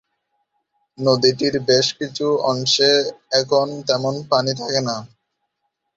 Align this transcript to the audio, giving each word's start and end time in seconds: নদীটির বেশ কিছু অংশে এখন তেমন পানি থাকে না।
নদীটির 0.97 1.55
বেশ 1.67 1.87
কিছু 1.99 2.27
অংশে 2.51 2.91
এখন 3.39 3.67
তেমন 3.87 4.13
পানি 4.31 4.51
থাকে 4.55 4.81
না। 4.87 4.95